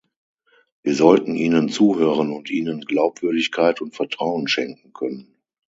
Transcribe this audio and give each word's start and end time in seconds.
Wir 0.81 0.95
sollten 0.95 1.35
ihnen 1.35 1.69
zuhören 1.69 2.31
und 2.31 2.49
ihnen 2.49 2.81
Glaubwürdigkeit 2.81 3.81
und 3.81 3.93
Vertrauen 3.95 4.47
schenken 4.47 4.93
können. 4.93 5.35